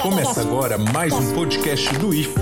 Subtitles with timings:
[0.00, 2.34] Começa agora mais um podcast do IF.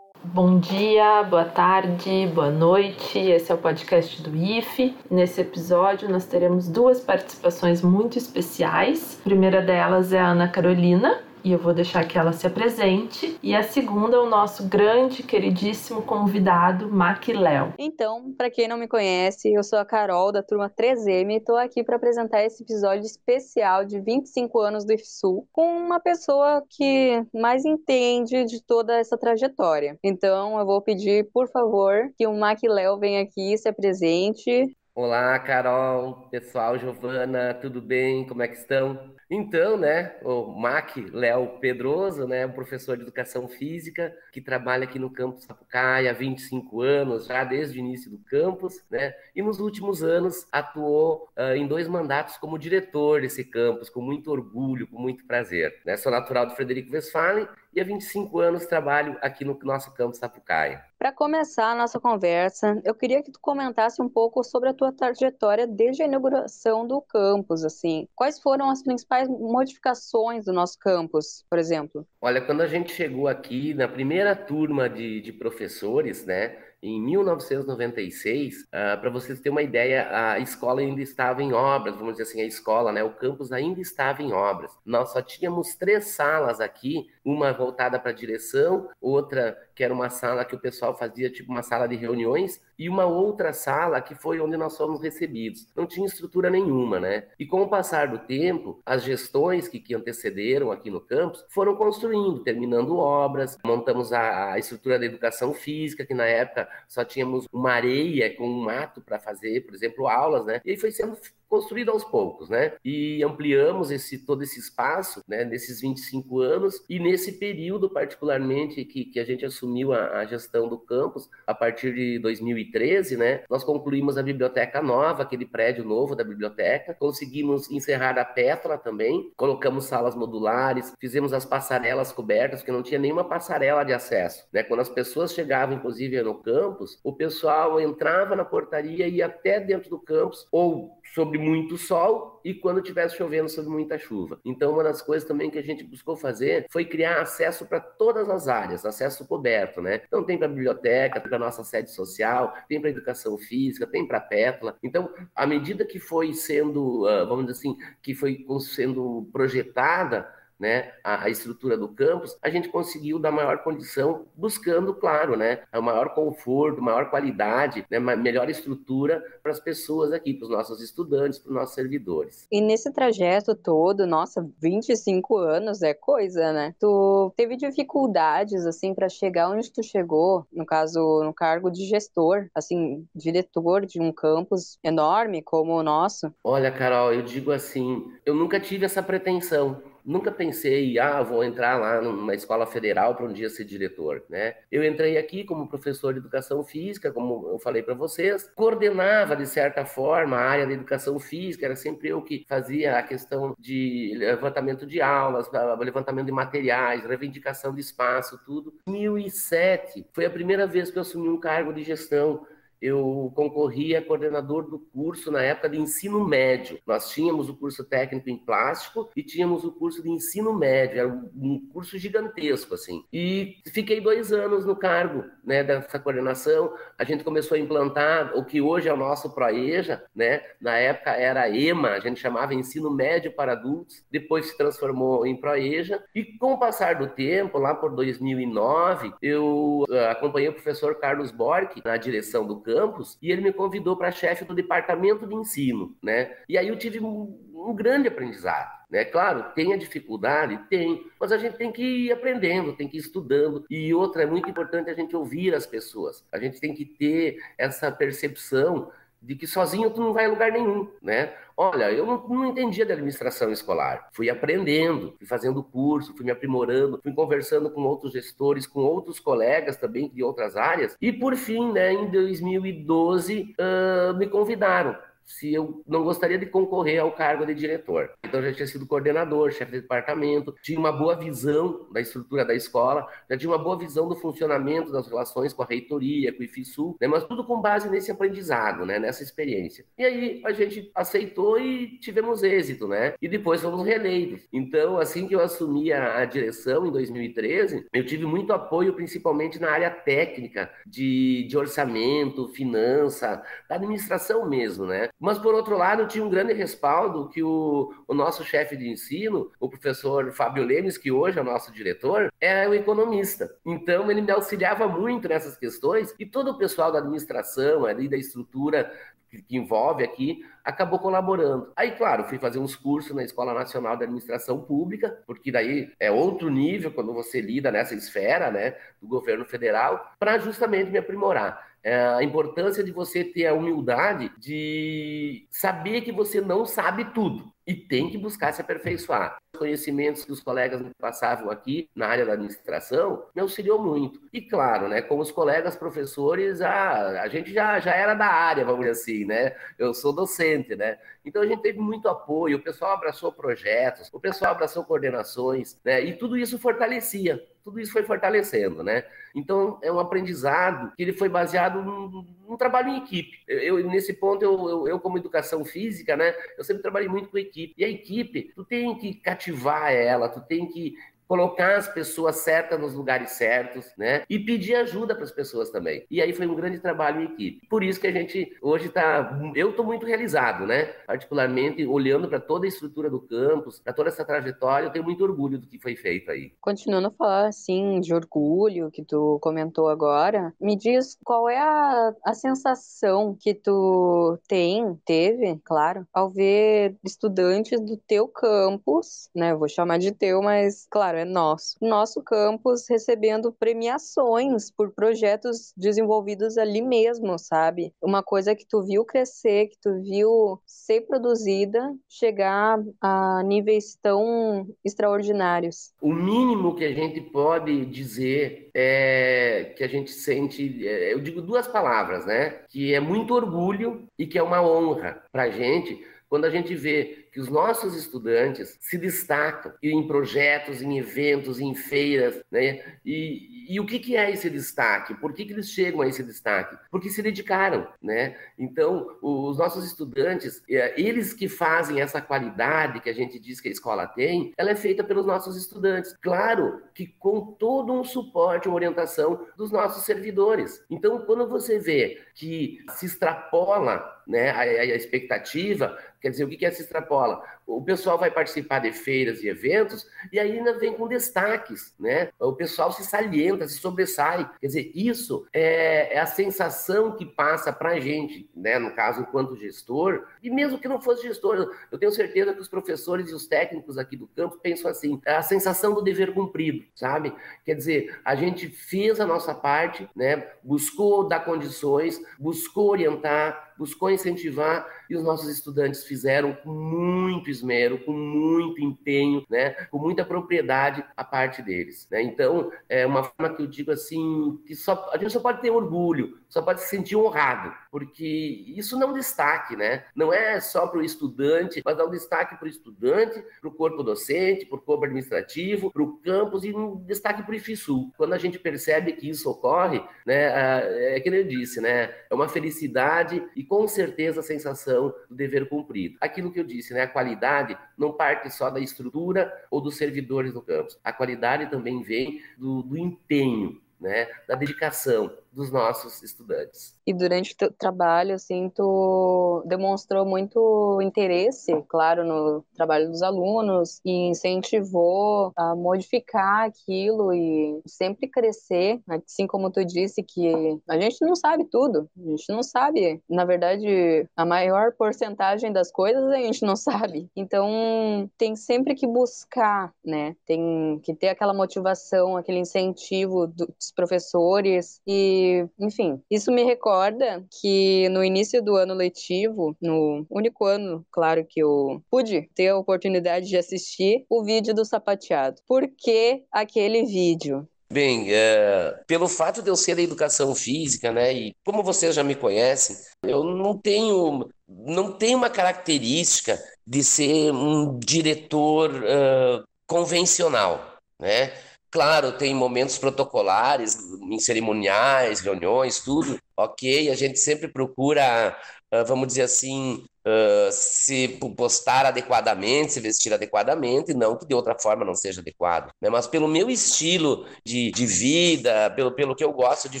[0.24, 3.18] Bom dia, boa tarde, boa noite.
[3.18, 4.96] Esse é o podcast do IFE.
[5.10, 9.18] Nesse episódio, nós teremos duas participações muito especiais.
[9.20, 13.38] A primeira delas é a Ana Carolina, e eu vou deixar que ela se apresente.
[13.42, 17.74] E a segunda é o nosso grande, queridíssimo convidado, Mac Léo.
[17.78, 21.56] Então, para quem não me conhece, eu sou a Carol da turma 3M e estou
[21.56, 27.24] aqui para apresentar esse episódio especial de 25 anos do IFSUL com uma pessoa que
[27.34, 29.98] mais entende de toda essa trajetória.
[30.02, 34.74] Então, eu vou pedir, por favor, que o Mac Léo venha aqui se apresente.
[34.94, 38.26] Olá, Carol, pessoal, Giovana, tudo bem?
[38.26, 39.14] Como é que estão?
[39.30, 44.98] Então, né, o Mac Léo Pedroso, né, um professor de educação física que trabalha aqui
[44.98, 49.60] no campus Sapucaia há 25 anos, já desde o início do campus, né, e nos
[49.60, 55.00] últimos anos atuou uh, em dois mandatos como diretor desse campus, com muito orgulho, com
[55.00, 55.80] muito prazer.
[55.86, 55.96] Né?
[55.96, 60.84] Sou natural do Frederico Westphalen e há 25 anos trabalho aqui no nosso campus Sapucaia.
[60.98, 64.92] Para começar a nossa conversa, eu queria que tu comentasse um pouco sobre a tua
[64.92, 68.06] trajetória desde a inauguração do campus, assim.
[68.14, 72.06] Quais foram as principais modificações do nosso campus, por exemplo?
[72.20, 78.62] Olha, quando a gente chegou aqui na primeira turma de, de professores, né, em 1996,
[78.62, 82.42] uh, para vocês terem uma ideia, a escola ainda estava em obras, vamos dizer assim,
[82.42, 84.72] a escola, né, o campus ainda estava em obras.
[84.84, 90.44] Nós só tínhamos três salas aqui, uma voltada para direção, outra que era uma sala
[90.44, 94.40] que o pessoal fazia tipo uma sala de reuniões, e uma outra sala que foi
[94.40, 95.68] onde nós fomos recebidos.
[95.74, 97.28] Não tinha estrutura nenhuma, né?
[97.38, 101.76] E com o passar do tempo, as gestões que, que antecederam aqui no campus foram
[101.76, 107.46] construindo, terminando obras, montamos a, a estrutura da educação física, que na época só tínhamos
[107.52, 110.60] uma areia com um mato para fazer, por exemplo, aulas, né?
[110.64, 111.16] E aí foi sendo
[111.52, 112.72] construído aos poucos, né?
[112.82, 119.04] E ampliamos esse todo esse espaço, né, nesses 25 anos e nesse período particularmente que,
[119.04, 123.42] que a gente assumiu a, a gestão do campus a partir de 2013, né?
[123.50, 129.30] Nós concluímos a biblioteca nova, aquele prédio novo da biblioteca, conseguimos encerrar a Pétala também,
[129.36, 134.62] colocamos salas modulares, fizemos as passarelas cobertas, porque não tinha nenhuma passarela de acesso, né?
[134.62, 139.60] Quando as pessoas chegavam inclusive no campus, o pessoal entrava na portaria e ia até
[139.60, 144.40] dentro do campus ou sobre muito sol e quando tivesse chovendo sobre muita chuva.
[144.44, 148.28] Então, uma das coisas também que a gente buscou fazer foi criar acesso para todas
[148.30, 150.00] as áreas, acesso coberto, né?
[150.06, 153.86] Então, tem para a biblioteca, para a nossa sede social, tem para a educação física,
[153.86, 154.76] tem para a pétala.
[154.82, 160.26] Então, à medida que foi sendo, ah, vamos dizer assim, que foi sendo projetada
[160.62, 165.62] né, a, a, estrutura do campus, a gente conseguiu dar maior condição, buscando, claro, né,
[165.74, 170.80] o maior conforto, maior qualidade, né, melhor estrutura para as pessoas aqui, para os nossos
[170.80, 172.46] estudantes, para os nossos servidores.
[172.50, 176.74] E nesse trajeto todo, nossa, 25 anos é coisa, né?
[176.78, 182.46] Tu teve dificuldades, assim, para chegar onde tu chegou, no caso, no cargo de gestor,
[182.54, 186.32] assim, diretor de um campus enorme como o nosso?
[186.44, 191.78] Olha, Carol, eu digo assim, eu nunca tive essa pretensão nunca pensei, ah, vou entrar
[191.78, 194.54] lá numa escola federal para um dia ser diretor, né?
[194.70, 199.46] Eu entrei aqui como professor de educação física, como eu falei para vocês, coordenava de
[199.46, 204.14] certa forma a área da educação física, era sempre eu que fazia a questão de
[204.16, 208.74] levantamento de aulas, levantamento de materiais, reivindicação de espaço, tudo.
[208.86, 212.46] 2007 foi a primeira vez que eu assumi um cargo de gestão
[212.82, 216.80] eu concorri a coordenador do curso na época de ensino médio.
[216.84, 221.08] Nós tínhamos o curso técnico em plástico e tínhamos o curso de ensino médio, era
[221.08, 223.04] um curso gigantesco, assim.
[223.12, 226.74] E fiquei dois anos no cargo né, dessa coordenação.
[226.98, 230.42] A gente começou a implantar o que hoje é o nosso ProEja, né?
[230.60, 235.36] Na época era EMA, a gente chamava Ensino Médio para Adultos, depois se transformou em
[235.36, 236.02] ProEja.
[236.14, 241.30] E com o passar do tempo, lá por 2009, eu uh, acompanhei o professor Carlos
[241.30, 245.96] Bork na direção do campus e ele me convidou para chefe do departamento de ensino,
[246.02, 246.36] né?
[246.48, 248.82] E aí eu tive um, um grande aprendizado.
[248.90, 249.06] Né?
[249.06, 253.00] Claro, tem a dificuldade, tem, mas a gente tem que ir aprendendo, tem que ir
[253.00, 253.64] estudando.
[253.70, 256.22] E outra, é muito importante a gente ouvir as pessoas.
[256.30, 258.90] A gente tem que ter essa percepção
[259.22, 261.32] de que sozinho tu não vai a lugar nenhum, né?
[261.56, 264.08] Olha, eu não, não entendia da administração escolar.
[264.12, 269.20] Fui aprendendo, fui fazendo curso, fui me aprimorando, fui conversando com outros gestores, com outros
[269.20, 270.96] colegas também de outras áreas.
[271.00, 277.00] E por fim, né, em 2012, uh, me convidaram se eu não gostaria de concorrer
[277.00, 278.10] ao cargo de diretor.
[278.24, 282.54] Então, já tinha sido coordenador, chefe de departamento, tinha uma boa visão da estrutura da
[282.54, 286.44] escola, já tinha uma boa visão do funcionamento das relações com a reitoria, com o
[286.44, 287.06] IFISU, né?
[287.06, 288.98] mas tudo com base nesse aprendizado, né?
[288.98, 289.84] nessa experiência.
[289.98, 293.14] E aí a gente aceitou e tivemos êxito, né?
[293.20, 294.46] E depois fomos reeleitos.
[294.52, 299.60] Então, assim que eu assumi a, a direção em 2013, eu tive muito apoio, principalmente
[299.60, 305.08] na área técnica de, de orçamento, finança, da administração mesmo, né?
[305.22, 309.52] Mas, por outro lado, tinha um grande respaldo que o, o nosso chefe de ensino,
[309.60, 313.48] o professor Fábio Lemes, que hoje é o nosso diretor, é um economista.
[313.64, 318.16] Então, ele me auxiliava muito nessas questões e todo o pessoal da administração, ali da
[318.16, 318.92] estrutura
[319.30, 321.72] que, envolve aqui, acabou colaborando.
[321.76, 326.10] Aí, claro, fui fazer uns cursos na Escola Nacional de Administração Pública, porque daí é
[326.10, 331.71] outro nível quando você lida nessa esfera, né, do governo federal, para justamente me aprimorar
[331.82, 337.52] é a importância de você ter a humildade de saber que você não sabe tudo
[337.66, 339.41] e tem que buscar se aperfeiçoar.
[339.54, 344.18] Os conhecimentos que os colegas me passavam aqui na área da administração me auxiliou muito.
[344.32, 348.64] E claro, né, com os colegas professores, a, a gente já, já era da área,
[348.64, 349.54] vamos dizer assim, né?
[349.78, 350.98] Eu sou docente, né?
[351.22, 356.02] Então a gente teve muito apoio, o pessoal abraçou projetos, o pessoal abraçou coordenações, né?
[356.02, 359.04] E tudo isso fortalecia tudo isso foi fortalecendo, né?
[359.34, 363.38] Então, é um aprendizado que ele foi baseado num, num trabalho em equipe.
[363.46, 366.34] Eu, eu nesse ponto, eu, eu, eu, como educação física, né?
[366.58, 367.74] Eu sempre trabalhei muito com equipe.
[367.76, 370.94] E a equipe, tu tem que cativar ela, tu tem que
[371.26, 374.22] colocar as pessoas certas nos lugares certos, né?
[374.28, 376.04] E pedir ajuda para as pessoas também.
[376.10, 377.66] E aí foi um grande trabalho em equipe.
[377.68, 380.84] Por isso que a gente hoje está, eu estou muito realizado, né?
[381.06, 385.24] Particularmente olhando para toda a estrutura do campus, para toda essa trajetória, eu tenho muito
[385.24, 386.52] orgulho do que foi feito aí.
[386.60, 392.14] Continuando a falar assim de orgulho que tu comentou agora, me diz qual é a,
[392.24, 399.52] a sensação que tu tem, teve, claro, ao ver estudantes do teu campus, né?
[399.52, 401.76] Eu vou chamar de teu, mas claro, é nosso.
[401.80, 407.92] Nosso campus recebendo premiações por projetos desenvolvidos ali mesmo, sabe?
[408.00, 414.66] Uma coisa que tu viu crescer, que tu viu ser produzida, chegar a níveis tão
[414.84, 415.92] extraordinários.
[416.00, 421.40] O mínimo que a gente pode dizer é que a gente sente, é, eu digo
[421.40, 422.62] duas palavras, né?
[422.68, 426.00] Que é muito orgulho e que é uma honra para a gente
[426.32, 431.74] quando a gente vê que os nossos estudantes se destacam em projetos, em eventos, em
[431.74, 432.82] feiras, né?
[433.04, 435.14] E, e o que, que é esse destaque?
[435.14, 436.76] Por que, que eles chegam a esse destaque?
[436.90, 438.36] Porque se dedicaram, né?
[438.58, 443.68] Então, os nossos estudantes, é, eles que fazem essa qualidade que a gente diz que
[443.68, 446.14] a escola tem, ela é feita pelos nossos estudantes.
[446.20, 450.84] Claro que com todo um suporte, uma orientação dos nossos servidores.
[450.90, 456.56] Então, quando você vê que se extrapola né, a, a expectativa, quer dizer, o que,
[456.56, 457.44] que é se extrapola?
[457.66, 462.30] O pessoal vai participar de feiras e eventos e ainda vem com destaques, né?
[462.38, 464.48] O pessoal se salienta, se sobressai.
[464.60, 468.78] Quer dizer, isso é, é a sensação que passa para a gente, né?
[468.78, 472.68] No caso, enquanto gestor, e mesmo que não fosse gestor, eu tenho certeza que os
[472.68, 476.84] professores e os técnicos aqui do campo pensam assim: é a sensação do dever cumprido,
[476.94, 477.34] sabe?
[477.64, 480.46] Quer dizer, a gente fez a nossa parte, né?
[480.62, 487.98] Buscou dar condições, buscou orientar, buscou incentivar e os nossos estudantes fizeram com muito esmero,
[488.04, 492.08] com muito empenho, né, com muita propriedade a parte deles.
[492.10, 492.22] Né?
[492.22, 495.70] Então, é uma forma que eu digo assim, que só, a gente só pode ter
[495.70, 500.04] orgulho, só pode se sentir honrado, porque isso não é destaque, né?
[500.14, 503.72] Não é só para o estudante, mas dá um destaque para o estudante, para o
[503.72, 508.12] corpo docente, para o corpo administrativo, para o campus e um destaque para o IFSU.
[508.18, 512.48] Quando a gente percebe que isso ocorre, né, é que ele disse, né, é uma
[512.48, 516.18] felicidade e com certeza a sensação do dever cumprido.
[516.20, 517.02] Aquilo que eu disse, né?
[517.02, 520.98] A qualidade não parte só da estrutura ou dos servidores do campus.
[521.02, 524.28] A qualidade também vem do, do empenho, né?
[524.46, 526.94] Da dedicação, dos nossos estudantes.
[527.06, 534.00] E durante o teu trabalho, assim, tu demonstrou muito interesse, claro, no trabalho dos alunos
[534.04, 541.18] e incentivou a modificar aquilo e sempre crescer, assim como tu disse que a gente
[541.20, 546.36] não sabe tudo, a gente não sabe, na verdade, a maior porcentagem das coisas a
[546.36, 547.28] gente não sabe.
[547.36, 550.36] Então, tem sempre que buscar, né?
[550.46, 555.41] Tem que ter aquela motivação, aquele incentivo dos professores e
[555.78, 561.60] enfim, isso me recorda que no início do ano letivo, no único ano, claro, que
[561.60, 565.60] eu pude ter a oportunidade de assistir o vídeo do sapateado.
[565.66, 567.68] Por que aquele vídeo?
[567.92, 572.24] Bem, é, pelo fato de eu ser da educação física, né, e como vocês já
[572.24, 580.96] me conhecem, eu não tenho, não tenho uma característica de ser um diretor uh, convencional,
[581.20, 581.52] né?
[581.92, 588.56] Claro, tem momentos protocolares, em cerimoniais, reuniões, tudo, ok, a gente sempre procura,
[588.90, 594.74] uh, vamos dizer assim, uh, se postar adequadamente, se vestir adequadamente, não que de outra
[594.74, 596.08] forma não seja adequado, né?
[596.08, 600.00] mas pelo meu estilo de, de vida, pelo, pelo que eu gosto de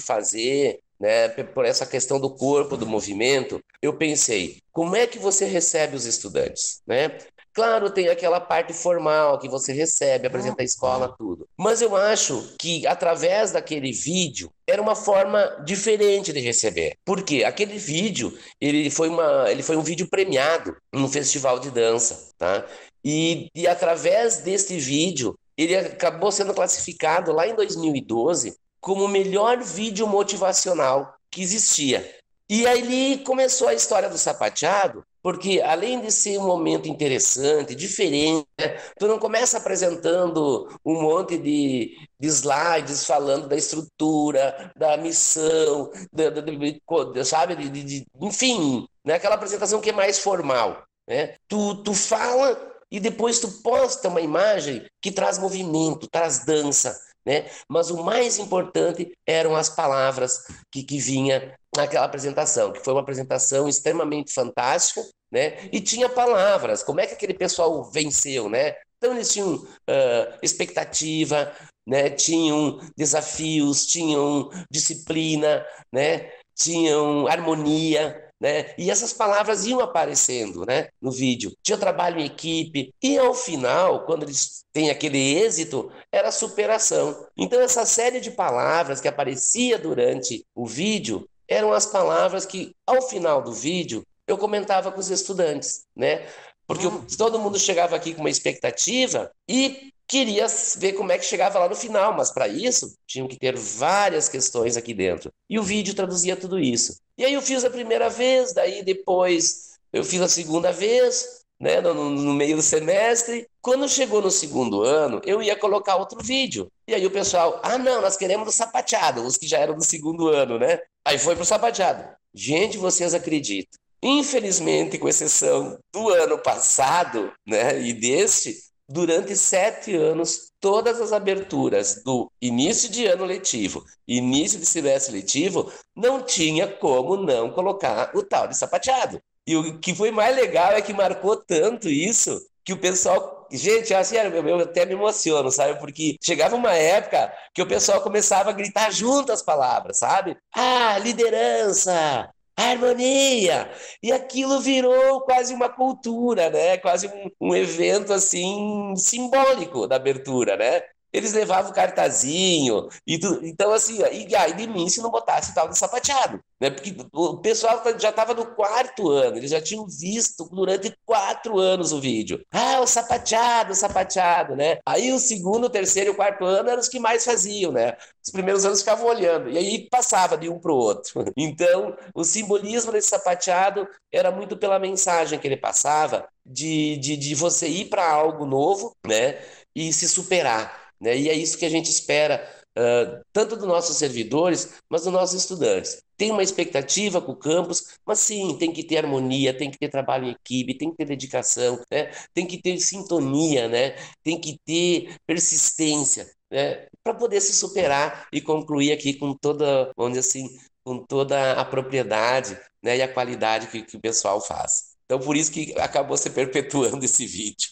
[0.00, 5.44] fazer, né, por essa questão do corpo, do movimento, eu pensei, como é que você
[5.44, 7.18] recebe os estudantes, né?
[7.54, 11.46] Claro, tem aquela parte formal que você recebe, apresenta a escola, tudo.
[11.56, 16.96] Mas eu acho que através daquele vídeo era uma forma diferente de receber.
[17.04, 17.44] Por quê?
[17.44, 22.64] Aquele vídeo, ele foi, uma, ele foi um vídeo premiado no festival de dança, tá?
[23.04, 29.62] E, e através desse vídeo, ele acabou sendo classificado lá em 2012 como o melhor
[29.62, 32.18] vídeo motivacional que existia.
[32.48, 38.46] E aí começou a história do sapateado, porque além de ser um momento interessante, diferente,
[38.58, 45.90] né, tu não começa apresentando um monte de, de slides falando da estrutura, da missão,
[46.12, 50.82] da, sabe, de, de, enfim, né, aquela apresentação que é mais formal.
[51.08, 51.36] Né?
[51.48, 57.48] Tu, tu fala e depois tu posta uma imagem que traz movimento, traz dança, né?
[57.68, 63.00] Mas o mais importante eram as palavras que, que vinha naquela apresentação, que foi uma
[63.00, 65.68] apresentação extremamente fantástica, né?
[65.72, 66.82] E tinha palavras.
[66.82, 68.74] Como é que aquele pessoal venceu, né?
[68.98, 71.52] Então eles tinham uh, expectativa,
[71.86, 72.10] né?
[72.10, 76.30] Tinham desafios, tinham disciplina, né?
[76.54, 78.74] Tinham harmonia, né?
[78.76, 81.56] E essas palavras iam aparecendo, né, no vídeo.
[81.62, 87.24] Tinha trabalho em equipe e ao final, quando eles têm aquele êxito, era superação.
[87.36, 93.00] Então essa série de palavras que aparecia durante o vídeo eram as palavras que ao
[93.02, 96.26] final do vídeo eu comentava com os estudantes, né?
[96.66, 97.06] Porque hum.
[97.16, 100.46] todo mundo chegava aqui com uma expectativa e queria
[100.78, 104.28] ver como é que chegava lá no final, mas para isso tinham que ter várias
[104.28, 105.32] questões aqui dentro.
[105.48, 106.98] E o vídeo traduzia tudo isso.
[107.16, 111.80] E aí eu fiz a primeira vez, daí depois eu fiz a segunda vez, né,
[111.80, 113.46] no, no, meio do semestre.
[113.60, 116.68] Quando chegou no segundo ano, eu ia colocar outro vídeo.
[116.88, 119.84] E aí o pessoal, ah, não, nós queremos do sapateado, os que já eram do
[119.84, 120.80] segundo ano, né?
[121.04, 122.04] Aí foi pro sapateado.
[122.34, 123.78] Gente, vocês acreditam?
[124.02, 128.56] Infelizmente, com exceção do ano passado, né, e deste,
[128.88, 135.72] durante sete anos, todas as aberturas do início de ano letivo, início de semestre letivo,
[135.94, 139.20] não tinha como não colocar o tal de sapateado.
[139.46, 143.46] E o que foi mais legal é que marcou tanto isso que o pessoal.
[143.50, 145.78] Gente, assim, eu, até me emociono, sabe?
[145.78, 150.36] Porque chegava uma época que o pessoal começava a gritar junto as palavras, sabe?
[150.54, 152.30] Ah, liderança,
[152.70, 153.70] harmonia.
[154.02, 156.78] E aquilo virou quase uma cultura, né?
[156.78, 160.82] Quase um, um evento assim simbólico da abertura, né?
[161.12, 165.68] Eles levavam cartazinho, e tu, então assim, e aí de mim se não botasse tal
[165.68, 166.70] de sapateado, né?
[166.70, 171.92] Porque o pessoal já estava no quarto ano, eles já tinham visto durante quatro anos
[171.92, 172.44] o vídeo.
[172.50, 174.78] Ah, o sapateado, o sapateado, né?
[174.86, 177.96] Aí o segundo, o terceiro e o quarto ano eram os que mais faziam, né?
[178.24, 181.24] Os primeiros anos ficavam olhando, e aí passava de um para o outro.
[181.36, 187.34] Então, o simbolismo desse sapateado era muito pela mensagem que ele passava de, de, de
[187.34, 189.40] você ir para algo novo, né?
[189.74, 190.81] E se superar.
[191.02, 191.18] Né?
[191.18, 195.42] E é isso que a gente espera, uh, tanto dos nossos servidores, mas dos nossos
[195.42, 196.00] estudantes.
[196.16, 199.88] Tem uma expectativa com o campus, mas sim, tem que ter harmonia, tem que ter
[199.88, 202.12] trabalho em equipe, tem que ter dedicação, né?
[202.32, 203.96] tem que ter sintonia, né?
[204.22, 206.30] tem que ter persistência.
[206.48, 206.86] Né?
[207.02, 210.48] Para poder se superar e concluir aqui com toda, dizer assim,
[210.84, 214.92] com toda a propriedade né, e a qualidade que, que o pessoal faz.
[215.04, 217.68] Então, por isso que acabou se perpetuando esse vídeo.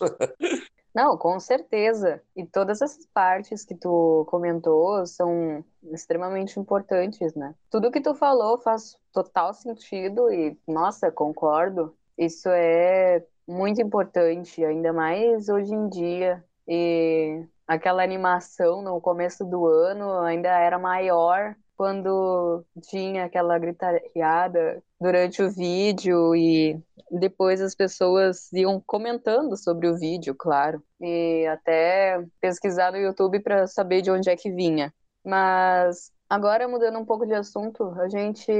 [0.95, 2.21] Não, com certeza.
[2.35, 7.55] E todas essas partes que tu comentou são extremamente importantes, né?
[7.71, 11.97] Tudo que tu falou faz total sentido e, nossa, concordo.
[12.19, 16.45] Isso é muito importante, ainda mais hoje em dia.
[16.67, 25.43] E aquela animação no começo do ano ainda era maior quando tinha aquela gritariada durante
[25.43, 26.79] o vídeo e
[27.11, 33.67] depois as pessoas iam comentando sobre o vídeo, claro, e até pesquisar no YouTube para
[33.67, 34.93] saber de onde é que vinha.
[35.25, 38.53] Mas agora mudando um pouco de assunto, a gente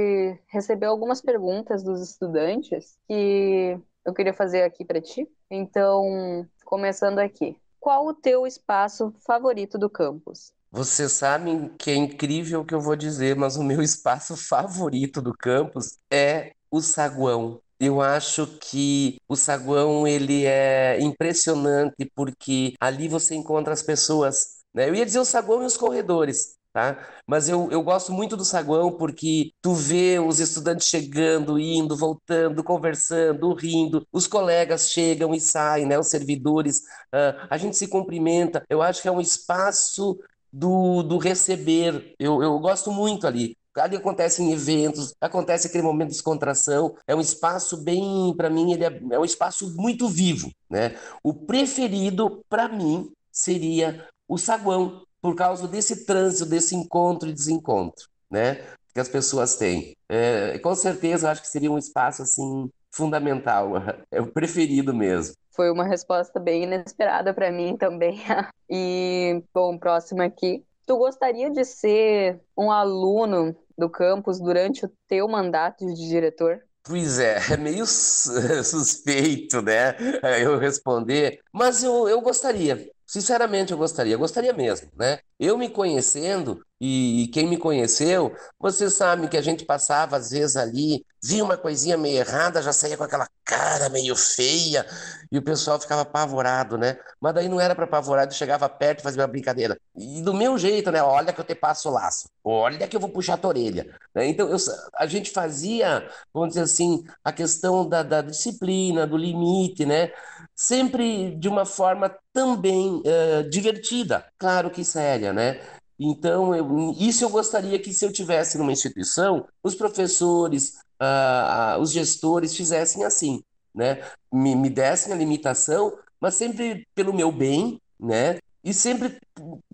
[0.47, 5.27] recebeu algumas perguntas dos estudantes que eu queria fazer aqui para ti.
[5.49, 7.55] Então, começando aqui.
[7.79, 10.53] Qual o teu espaço favorito do campus?
[10.71, 15.21] Vocês sabem que é incrível o que eu vou dizer, mas o meu espaço favorito
[15.21, 17.61] do campus é o saguão.
[17.79, 24.87] Eu acho que o saguão ele é impressionante porque ali você encontra as pessoas, né?
[24.87, 26.97] Eu ia dizer o saguão e os corredores, tá?
[27.27, 32.63] Mas eu, eu gosto muito do saguão porque tu vê os estudantes chegando, indo, voltando,
[32.63, 35.97] conversando, rindo, os colegas chegam e saem, né?
[35.99, 36.77] Os servidores,
[37.13, 38.63] uh, a gente se cumprimenta.
[38.69, 40.17] Eu acho que é um espaço
[40.51, 42.13] do, do receber.
[42.19, 43.57] Eu, eu gosto muito ali.
[43.75, 46.95] Ali acontecem eventos, acontece aquele momento de descontração.
[47.07, 50.97] É um espaço bem, para mim, ele é, é um espaço muito vivo, né?
[51.23, 58.09] O preferido para mim seria o saguão, por causa desse trânsito, desse encontro e desencontro,
[58.29, 58.55] né?
[58.93, 59.95] Que as pessoas têm.
[60.09, 63.71] É, com certeza, eu acho que seria um espaço assim fundamental,
[64.11, 65.35] é o preferido mesmo.
[65.51, 68.19] Foi uma resposta bem inesperada para mim também.
[68.73, 70.65] E, bom, próximo aqui.
[70.87, 76.61] Tu gostaria de ser um aluno do campus durante o teu mandato de diretor?
[76.81, 77.85] Pois é, é meio
[78.63, 79.95] suspeito, né?
[80.41, 82.89] Eu responder, mas eu, eu gostaria.
[83.05, 85.19] Sinceramente, eu gostaria, eu gostaria mesmo, né?
[85.37, 90.55] Eu me conhecendo, e, quem me conheceu, você sabe que a gente passava às vezes
[90.55, 94.83] ali, via uma coisinha meio errada, já saía com aquela cara meio feia,
[95.31, 96.97] e o pessoal ficava apavorado, né?
[97.19, 99.77] Mas daí não era para apavorado, chegava perto e fazia uma brincadeira.
[99.95, 101.03] E do meu jeito, né?
[101.03, 103.95] Olha que eu te passo o laço, olha que eu vou puxar a orelha.
[104.15, 104.27] Né?
[104.27, 104.57] Então, eu,
[104.95, 110.11] a gente fazia, vamos dizer assim, a questão da, da disciplina, do limite, né?
[110.55, 115.59] Sempre de uma forma também uh, divertida, claro que séria né?
[116.03, 121.79] Então, eu, isso eu gostaria que, se eu tivesse numa instituição, os professores, uh, uh,
[121.79, 123.43] os gestores fizessem assim,
[123.73, 124.03] né?
[124.33, 128.39] Me, me dessem a limitação, mas sempre pelo meu bem, né?
[128.63, 129.19] E sempre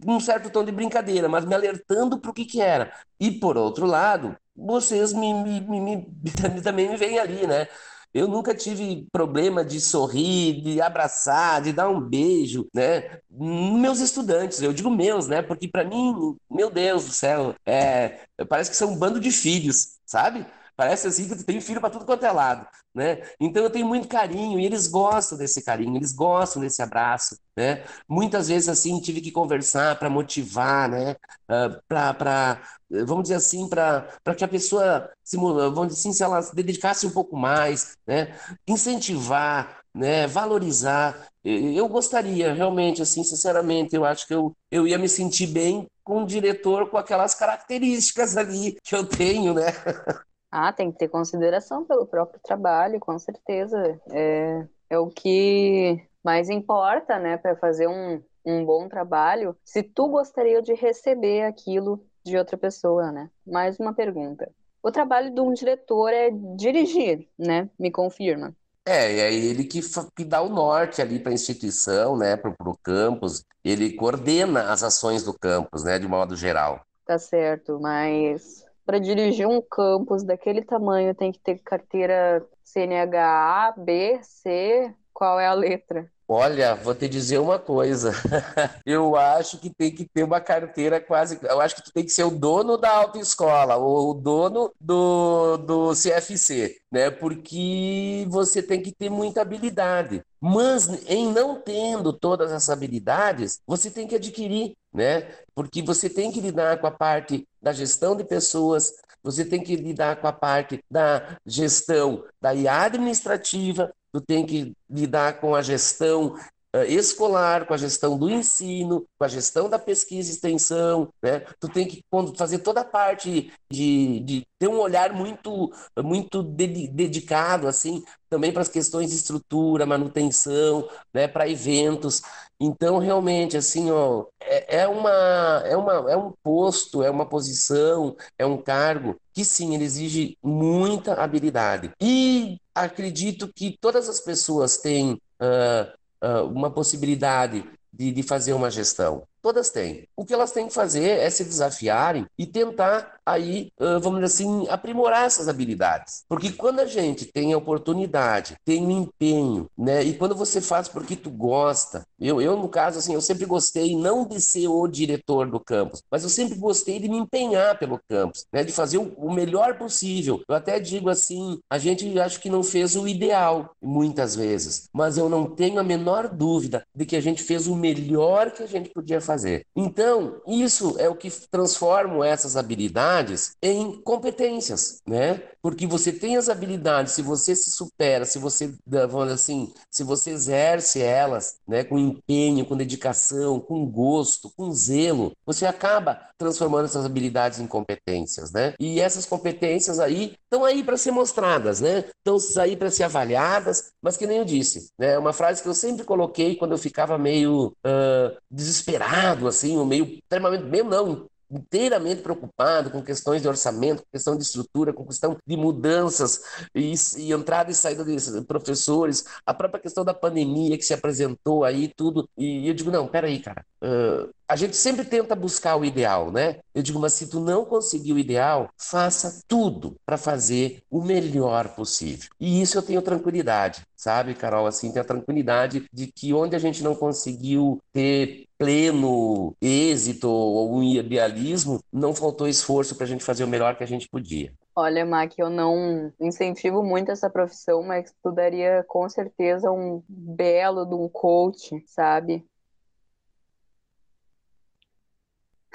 [0.05, 2.91] um certo tom de brincadeira, mas me alertando para o que, que era.
[3.17, 6.05] E, por outro lado, vocês me, me, me, me
[6.61, 7.69] também me veem ali, né?
[8.17, 13.19] Eu nunca tive problema de sorrir, de abraçar, de dar um beijo, né?
[13.29, 15.43] Meus estudantes, eu digo meus, né?
[15.43, 19.97] Porque para mim, meu Deus do céu, é, parece que são um bando de filhos,
[20.03, 20.45] sabe?
[20.77, 23.23] Parece assim que tu tem filho para tudo quanto é lado, né?
[23.39, 27.83] Então eu tenho muito carinho e eles gostam desse carinho, eles gostam desse abraço, né?
[28.07, 31.13] Muitas vezes assim tive que conversar para motivar, né?
[31.49, 36.21] Uh, ah, para vamos dizer assim para que a pessoa se vamos dizer assim se
[36.23, 38.37] ela se dedicasse um pouco mais, né?
[38.67, 40.27] Incentivar, né?
[40.27, 41.27] Valorizar.
[41.43, 46.21] Eu gostaria realmente assim, sinceramente, eu acho que eu eu ia me sentir bem com
[46.21, 49.73] um diretor com aquelas características ali que eu tenho, né?
[50.51, 53.99] Ah, tem que ter consideração pelo próprio trabalho, com certeza.
[54.11, 59.55] É, é o que mais importa, né, para fazer um, um bom trabalho.
[59.63, 63.29] Se tu gostaria de receber aquilo de outra pessoa, né?
[63.45, 64.51] Mais uma pergunta.
[64.83, 67.69] O trabalho de um diretor é dirigir, né?
[67.79, 68.53] Me confirma.
[68.85, 69.81] É, é ele que,
[70.15, 73.43] que dá o norte ali para a instituição, né, para o campus.
[73.63, 76.81] Ele coordena as ações do campus, né, de modo geral.
[77.05, 83.73] Tá certo, mas para dirigir um campus daquele tamanho tem que ter carteira CNH A,
[83.73, 86.09] B, C, qual é a letra?
[86.29, 88.11] Olha, vou te dizer uma coisa.
[88.85, 91.39] eu acho que tem que ter uma carteira quase.
[91.41, 95.57] Eu acho que tu tem que ser o dono da autoescola, ou o dono do,
[95.57, 97.09] do CFC, né?
[97.09, 100.21] Porque você tem que ter muita habilidade.
[100.39, 105.31] Mas em não tendo todas essas habilidades, você tem que adquirir, né?
[105.53, 109.75] Porque você tem que lidar com a parte da gestão de pessoas, você tem que
[109.75, 116.35] lidar com a parte da gestão da administrativa, tu tem que lidar com a gestão
[116.85, 121.39] escolar, com a gestão do ensino, com a gestão da pesquisa e extensão, né?
[121.59, 122.03] Tu tem que
[122.35, 125.71] fazer toda a parte de, de ter um olhar muito,
[126.03, 131.27] muito dedicado, assim, também para as questões de estrutura, manutenção, né?
[131.27, 132.21] Para eventos.
[132.59, 138.15] Então, realmente, assim, ó, é, é, uma, é, uma, é um posto, é uma posição,
[138.37, 141.91] é um cargo que sim, ele exige muita habilidade.
[142.01, 148.69] E acredito que todas as pessoas têm uh, uh, uma possibilidade de, de fazer uma
[148.69, 149.27] gestão.
[149.47, 150.05] Todas têm.
[150.13, 154.67] O que elas têm que fazer é se desafiarem e tentar aí, vamos dizer assim,
[154.69, 156.23] aprimorar essas habilidades.
[156.29, 160.03] Porque quando a gente tem a oportunidade, tem o um empenho, né?
[160.03, 163.95] E quando você faz porque tu gosta, eu, eu no caso, assim, eu sempre gostei
[163.95, 167.99] não de ser o diretor do campus, mas eu sempre gostei de me empenhar pelo
[168.07, 168.63] campus, né?
[168.63, 170.41] De fazer o, o melhor possível.
[170.47, 175.17] Eu até digo assim, a gente acho que não fez o ideal muitas vezes, mas
[175.17, 178.67] eu não tenho a menor dúvida de que a gente fez o melhor que a
[178.67, 179.36] gente podia fazer.
[179.75, 185.41] Então, isso é o que transforma essas habilidades em competências, né?
[185.61, 190.31] Porque você tem as habilidades, se você se supera, se você, vamos assim, se você
[190.31, 197.05] exerce elas, né, com empenho, com dedicação, com gosto, com zelo, você acaba transformando essas
[197.05, 198.73] habilidades em competências, né?
[198.79, 202.05] E essas competências aí estão aí para ser mostradas, né?
[202.17, 205.13] Estão aí para ser avaliadas, mas que nem eu disse, né?
[205.13, 209.85] É uma frase que eu sempre coloquei quando eu ficava meio uh, desesperado, assim, ou
[209.85, 215.05] meio extremamente, mesmo não, inteiramente preocupado com questões de orçamento, com questão de estrutura, com
[215.05, 216.41] questão de mudanças
[216.75, 221.63] e, e, entrada e saída de professores, a própria questão da pandemia que se apresentou
[221.63, 222.29] aí, tudo.
[222.37, 226.59] E eu digo, não, peraí, cara, uh, a gente sempre tenta buscar o ideal, né?
[226.73, 231.75] Eu digo, mas se tu não conseguir o ideal, faça tudo para fazer o melhor
[231.75, 232.29] possível.
[232.39, 234.65] E isso eu tenho tranquilidade, sabe, Carol?
[234.65, 240.77] Assim, tenho a tranquilidade de que onde a gente não conseguiu ter pleno êxito ou
[240.77, 244.51] um idealismo, não faltou esforço para a gente fazer o melhor que a gente podia.
[244.75, 250.85] Olha, Mac, eu não incentivo muito essa profissão, mas tu daria com certeza um belo
[250.85, 252.45] de um coach, sabe?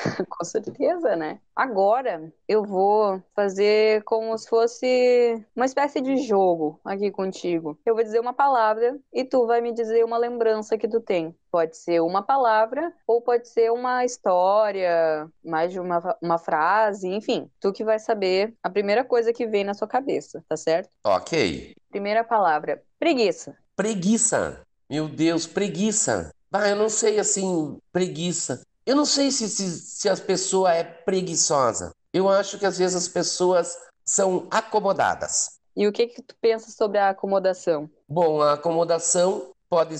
[0.28, 1.40] Com certeza, né?
[1.54, 7.78] Agora eu vou fazer como se fosse uma espécie de jogo aqui contigo.
[7.84, 11.34] Eu vou dizer uma palavra e tu vai me dizer uma lembrança que tu tem.
[11.50, 17.50] Pode ser uma palavra ou pode ser uma história, mais de uma, uma frase, enfim.
[17.60, 20.90] Tu que vai saber a primeira coisa que vem na sua cabeça, tá certo?
[21.04, 21.74] Ok.
[21.90, 23.56] Primeira palavra: preguiça.
[23.76, 24.62] Preguiça.
[24.88, 26.30] Meu Deus, preguiça.
[26.52, 28.60] Ah, eu não sei assim, preguiça.
[28.84, 31.92] Eu não sei se, se, se a pessoa é preguiçosa.
[32.12, 35.60] Eu acho que às vezes as pessoas são acomodadas.
[35.76, 37.88] E o que, que tu pensa sobre a acomodação?
[38.08, 39.96] Bom, a acomodação pode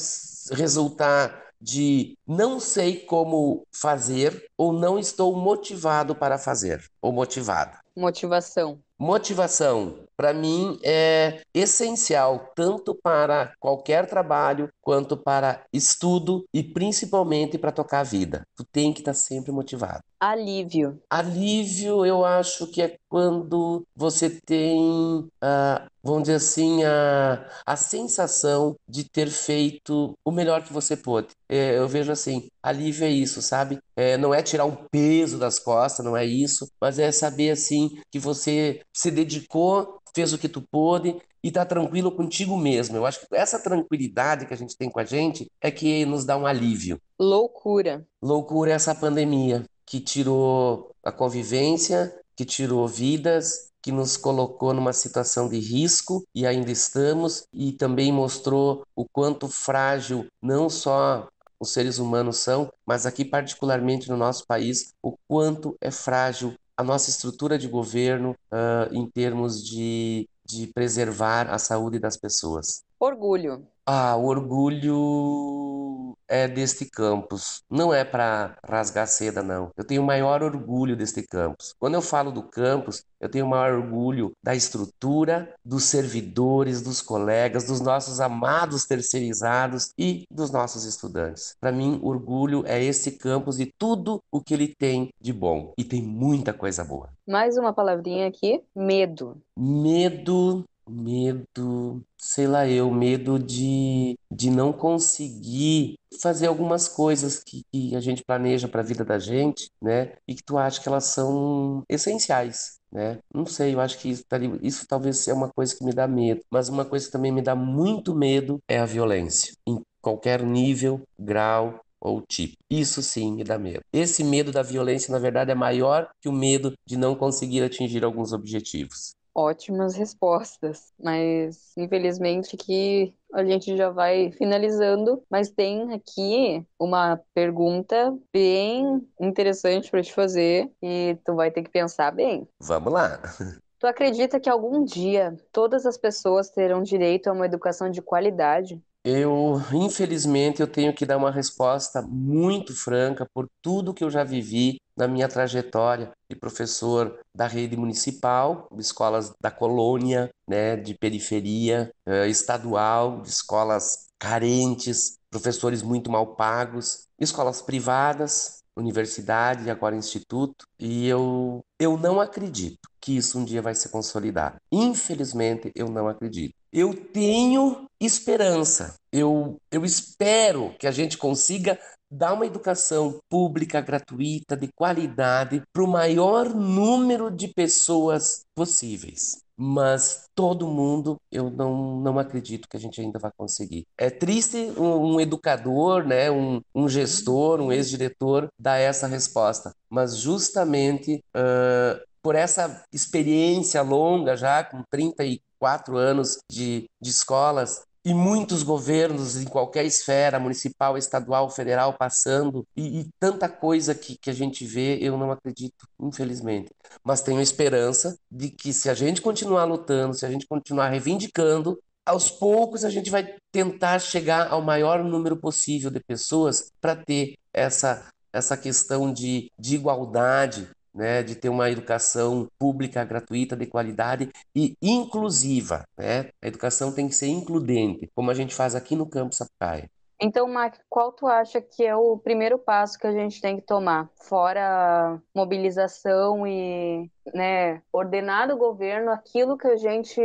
[0.50, 7.78] resultar de não sei como fazer ou não estou motivado para fazer ou motivada.
[7.96, 8.80] Motivação.
[8.98, 17.72] Motivação, para mim, é essencial tanto para qualquer trabalho quanto para estudo e principalmente para
[17.72, 18.42] tocar a vida.
[18.56, 20.00] Tu tem que estar tá sempre motivado.
[20.22, 21.02] Alívio.
[21.10, 28.76] Alívio, eu acho que é quando você tem, uh, vamos dizer assim, a, a sensação
[28.88, 31.30] de ter feito o melhor que você pôde.
[31.48, 33.80] É, eu vejo assim, alívio é isso, sabe?
[33.96, 37.90] É, não é tirar um peso das costas, não é isso, mas é saber assim
[38.10, 42.96] que você se dedicou, fez o que tu pôde e tá tranquilo contigo mesmo.
[42.96, 46.24] Eu acho que essa tranquilidade que a gente tem com a gente é que nos
[46.24, 47.00] dá um alívio.
[47.18, 48.06] Loucura.
[48.22, 54.92] Loucura é essa pandemia que tirou a convivência, que tirou vidas, que nos colocou numa
[54.92, 61.72] situação de risco e ainda estamos, e também mostrou o quanto frágil não só os
[61.72, 67.08] seres humanos são, mas aqui particularmente no nosso país, o quanto é frágil a nossa
[67.08, 72.82] estrutura de governo uh, em termos de, de preservar a saúde das pessoas.
[72.98, 73.66] Orgulho.
[73.84, 77.62] Ah, o orgulho é deste campus.
[77.68, 79.70] Não é para rasgar seda, não.
[79.76, 81.74] Eu tenho o maior orgulho deste campus.
[81.78, 87.02] Quando eu falo do campus, eu tenho o maior orgulho da estrutura, dos servidores, dos
[87.02, 91.54] colegas, dos nossos amados terceirizados e dos nossos estudantes.
[91.60, 95.72] Para mim, orgulho é esse campus e tudo o que ele tem de bom.
[95.76, 97.10] E tem muita coisa boa.
[97.28, 99.36] Mais uma palavrinha aqui: medo.
[99.56, 107.94] Medo Medo, sei lá eu, medo de, de não conseguir fazer algumas coisas que, que
[107.94, 110.14] a gente planeja para a vida da gente, né?
[110.26, 113.18] E que tu acha que elas são essenciais, né?
[113.32, 114.24] Não sei, eu acho que isso,
[114.60, 117.42] isso talvez é uma coisa que me dá medo, mas uma coisa que também me
[117.42, 122.56] dá muito medo é a violência, em qualquer nível, grau, ou tipo.
[122.68, 123.82] Isso sim me dá medo.
[123.92, 128.04] Esse medo da violência, na verdade, é maior que o medo de não conseguir atingir
[128.04, 136.64] alguns objetivos ótimas respostas, mas infelizmente que a gente já vai finalizando, mas tem aqui
[136.78, 142.46] uma pergunta bem interessante para te fazer e tu vai ter que pensar bem.
[142.60, 143.20] Vamos lá.
[143.78, 148.80] Tu acredita que algum dia todas as pessoas terão direito a uma educação de qualidade?
[149.04, 154.22] Eu, infelizmente, eu tenho que dar uma resposta muito franca por tudo que eu já
[154.22, 160.94] vivi na minha trajetória de professor da rede municipal, de escolas da colônia, né, de
[160.94, 170.64] periferia eh, estadual, de escolas carentes, professores muito mal pagos, escolas privadas, universidade, agora instituto,
[170.78, 174.56] e eu, eu não acredito que isso um dia vai se consolidar.
[174.70, 176.54] Infelizmente, eu não acredito.
[176.72, 178.94] Eu tenho esperança.
[179.10, 181.78] Eu, eu espero que a gente consiga
[182.12, 190.24] dar uma educação pública, gratuita, de qualidade para o maior número de pessoas possíveis mas
[190.34, 193.86] todo mundo eu não, não acredito que a gente ainda vai conseguir.
[193.96, 200.16] É triste um, um educador, né, um, um gestor, um ex-diretor dar essa resposta, mas
[200.16, 208.62] justamente uh, por essa experiência longa já, com 34 anos de, de escolas, e muitos
[208.62, 214.32] governos em qualquer esfera, municipal, estadual, federal, passando, e, e, tanta coisa que, que a
[214.32, 216.70] gente vê, eu não acredito, infelizmente.
[217.04, 221.78] Mas tenho esperança de que se a gente continuar lutando, se a gente continuar reivindicando,
[222.04, 227.36] aos poucos a gente vai tentar chegar ao maior número possível de pessoas para ter
[227.52, 234.30] essa, essa questão de, de igualdade, né, de ter uma educação pública, gratuita, de qualidade
[234.54, 235.84] e inclusiva.
[235.96, 236.30] Né?
[236.40, 239.90] A educação tem que ser includente, como a gente faz aqui no Campo Sapucaia.
[240.24, 243.66] Então, Mac, qual tu acha que é o primeiro passo que a gente tem que
[243.66, 244.08] tomar?
[244.14, 250.20] Fora mobilização e né, ordenar do governo aquilo que a gente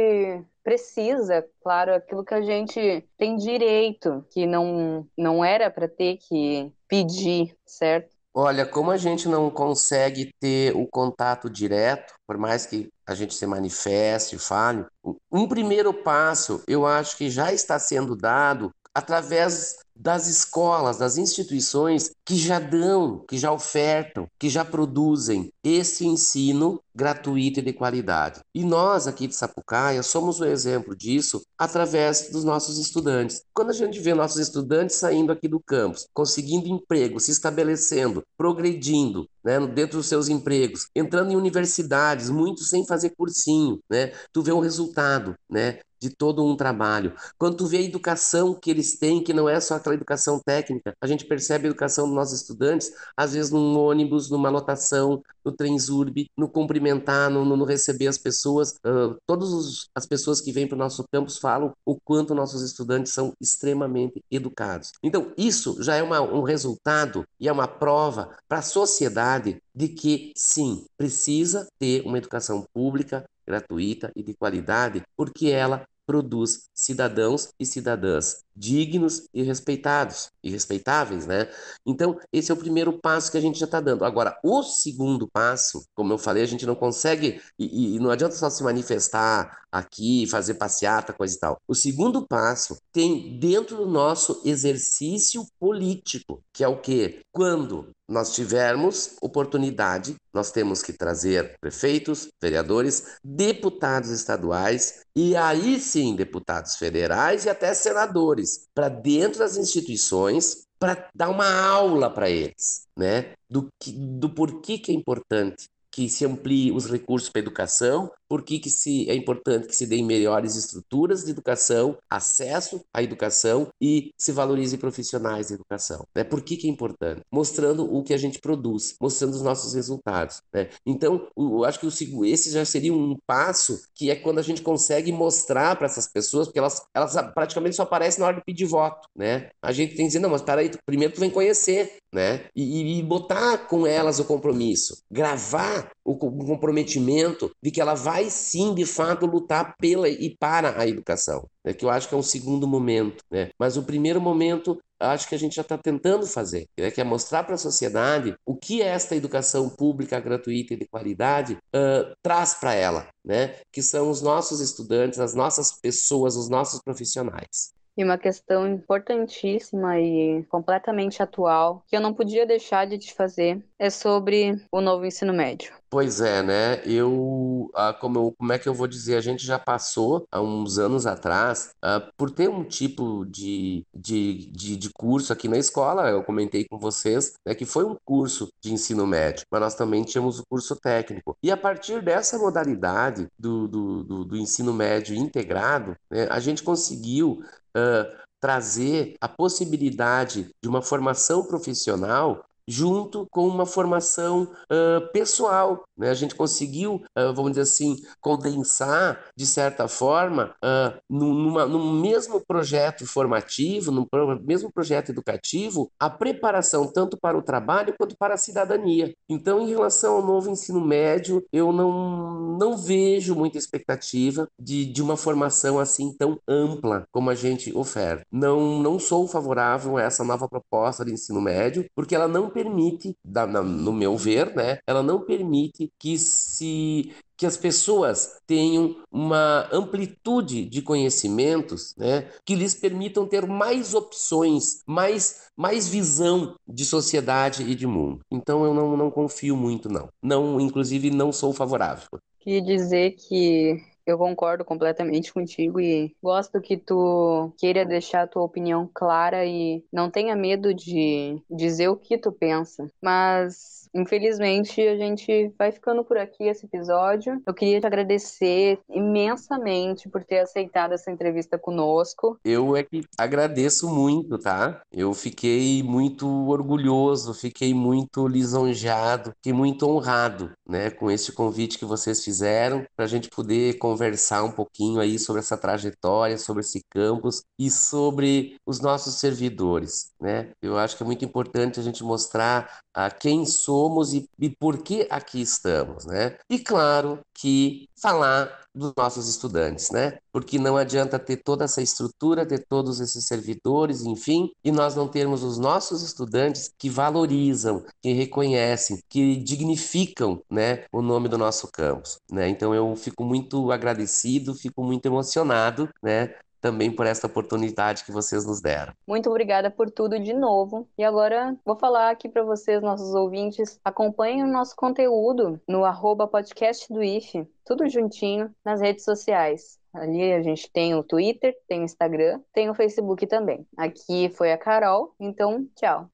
[0.63, 6.71] precisa, claro, aquilo que a gente tem direito, que não, não era para ter que
[6.88, 8.16] pedir, certo?
[8.39, 13.34] Olha, como a gente não consegue ter o contato direto, por mais que a gente
[13.34, 14.86] se manifeste, fale,
[15.32, 22.12] um primeiro passo eu acho que já está sendo dado através das escolas, das instituições
[22.26, 28.42] que já dão, que já ofertam, que já produzem esse ensino gratuito e de qualidade.
[28.54, 33.42] E nós aqui de Sapucaia somos o exemplo disso através dos nossos estudantes.
[33.54, 39.28] Quando a gente vê nossos estudantes saindo aqui do campus, conseguindo emprego, se estabelecendo, progredindo,
[39.44, 44.12] né, dentro dos seus empregos, entrando em universidades, muitos sem fazer cursinho, né?
[44.34, 45.80] Tu vê o resultado, né?
[46.00, 47.14] de todo um trabalho.
[47.38, 50.93] Quando tu vê a educação que eles têm, que não é só aquela educação técnica,
[51.02, 55.52] a gente percebe a educação dos nossos estudantes, às vezes num ônibus, numa lotação, no
[55.52, 58.73] Transurb, no cumprimentar, no, no receber as pessoas.
[58.86, 63.13] Uh, todas as pessoas que vêm para o nosso campus falam o quanto nossos estudantes
[63.13, 64.91] são extremamente educados.
[65.02, 69.88] Então, isso já é uma, um resultado e é uma prova para a sociedade de
[69.88, 77.50] que, sim, precisa ter uma educação pública, gratuita e de qualidade, porque ela produz cidadãos
[77.60, 81.48] e cidadãs dignos e respeitados e respeitáveis, né?
[81.86, 84.04] Então, esse é o primeiro passo que a gente já está dando.
[84.04, 88.36] Agora, o segundo passo, como eu falei, a gente não consegue e, e, não adianta
[88.36, 91.58] só se manifestar aqui, fazer passeata, coisa e tal.
[91.67, 97.20] O segundo passo tem dentro do nosso exercício político, que é o quê?
[97.32, 106.15] Quando nós tivermos oportunidade, nós temos que trazer prefeitos, vereadores, deputados estaduais e aí sim
[106.15, 112.88] deputados federais e até senadores para dentro das instituições para dar uma aula para eles,
[112.96, 113.34] né?
[113.50, 118.44] Do, que, do porquê que é importante que se amplie os recursos para educação, por
[118.44, 123.68] que, que se, é importante que se deem melhores estruturas de educação, acesso à educação
[123.82, 126.06] e se valorize profissionais de educação.
[126.16, 126.24] Né?
[126.24, 127.22] Por que, que é importante?
[127.32, 130.42] Mostrando o que a gente produz, mostrando os nossos resultados.
[130.54, 130.70] Né?
[130.86, 134.62] Então, eu acho que o, esse já seria um passo que é quando a gente
[134.62, 138.66] consegue mostrar para essas pessoas, porque elas, elas praticamente só aparecem na hora de pedir
[138.66, 139.08] voto.
[139.16, 139.50] Né?
[139.62, 142.46] A gente tem que dizer, não, mas peraí, primeiro tu vem conhecer, né?
[142.56, 148.16] E, e, botar com elas o compromisso, gravar o, o comprometimento de que ela vai
[148.17, 151.71] vai sim, de fato, lutar pela e para a educação, né?
[151.71, 153.23] que eu acho que é um segundo momento.
[153.30, 153.51] Né?
[153.60, 156.89] Mas o primeiro momento acho que a gente já está tentando fazer, né?
[156.89, 161.53] que é mostrar para a sociedade o que esta educação pública, gratuita e de qualidade
[161.53, 163.56] uh, traz para ela, né?
[163.71, 167.77] que são os nossos estudantes, as nossas pessoas, os nossos profissionais.
[167.95, 173.60] E uma questão importantíssima e completamente atual, que eu não podia deixar de te fazer,
[173.80, 175.73] é sobre o novo ensino médio.
[175.89, 176.82] Pois é, né?
[176.86, 179.15] Eu, ah, como, como é que eu vou dizer?
[179.15, 184.52] A gente já passou há uns anos atrás ah, por ter um tipo de, de,
[184.52, 186.10] de, de, curso aqui na escola.
[186.10, 190.04] Eu comentei com vocês né, que foi um curso de ensino médio, mas nós também
[190.04, 191.38] tínhamos o curso técnico.
[191.41, 196.63] E a partir dessa modalidade do, do, do, do ensino médio integrado, né, a gente
[196.63, 197.41] conseguiu
[197.78, 205.84] uh, trazer a possibilidade de uma formação profissional junto com uma formação uh, pessoal.
[205.97, 206.10] Né?
[206.10, 213.06] A gente conseguiu, uh, vamos dizer assim, condensar, de certa forma, uh, num mesmo projeto
[213.06, 214.08] formativo, num
[214.43, 219.13] mesmo projeto educativo, a preparação tanto para o trabalho quanto para a cidadania.
[219.30, 225.01] Então, em relação ao novo ensino médio, eu não, não vejo muita expectativa de, de
[225.01, 228.25] uma formação assim tão ampla como a gente oferta.
[228.32, 233.15] Não, não sou favorável a essa nova proposta de ensino médio, porque ela não permite,
[233.63, 240.65] no meu ver, né, ela não permite que se que as pessoas tenham uma amplitude
[240.65, 247.76] de conhecimentos, né, que lhes permitam ter mais opções, mais, mais visão de sociedade e
[247.76, 248.22] de mundo.
[248.32, 250.08] Então eu não, não confio muito, não.
[250.20, 252.08] Não, inclusive, não sou favorável.
[252.39, 258.43] Queria dizer que eu concordo completamente contigo e gosto que tu queira deixar a tua
[258.43, 262.89] opinião clara e não tenha medo de dizer o que tu pensa.
[263.02, 267.41] Mas Infelizmente, a gente vai ficando por aqui esse episódio.
[267.45, 272.39] Eu queria te agradecer imensamente por ter aceitado essa entrevista conosco.
[272.43, 274.82] Eu é que agradeço muito, tá?
[274.91, 281.86] Eu fiquei muito orgulhoso, fiquei muito lisonjeado, fiquei muito honrado, né, com esse convite que
[281.86, 286.82] vocês fizeram para a gente poder conversar um pouquinho aí sobre essa trajetória, sobre esse
[286.89, 290.52] campus e sobre os nossos servidores, né?
[290.62, 294.80] Eu acho que é muito importante a gente mostrar a quem somos e, e por
[294.82, 296.36] que aqui estamos, né?
[296.50, 300.18] E claro que falar dos nossos estudantes, né?
[300.32, 305.08] Porque não adianta ter toda essa estrutura, ter todos esses servidores, enfim, e nós não
[305.08, 311.68] termos os nossos estudantes que valorizam, que reconhecem, que dignificam, né, o nome do nosso
[311.72, 312.50] campus, né?
[312.50, 316.34] Então eu fico muito agradecido, fico muito emocionado, né,
[316.67, 318.91] também por esta oportunidade que vocês nos deram.
[319.08, 320.86] Muito obrigada por tudo de novo.
[320.97, 326.27] E agora vou falar aqui para vocês, nossos ouvintes, acompanhem o nosso conteúdo no arroba
[326.27, 329.80] podcast do IFE, tudo juntinho nas redes sociais.
[329.93, 333.65] Ali a gente tem o Twitter, tem o Instagram, tem o Facebook também.
[333.77, 336.10] Aqui foi a Carol, então tchau.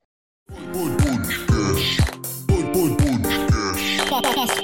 [0.71, 1.97] Podcast.
[2.47, 4.09] Podcast.
[4.09, 4.62] Podcast.